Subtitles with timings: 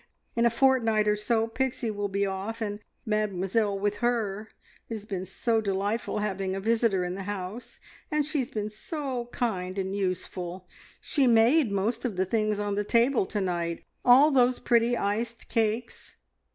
[0.35, 4.49] In a fortnight or so Pixie will be off, and Mademoiselle with her.
[4.89, 8.71] It has been so delightful having a visitor in the house, and she has been
[8.71, 10.67] so kind and useful.
[11.01, 15.49] She made most of the things on the table to night, all those pretty iced
[15.49, 16.15] cakes."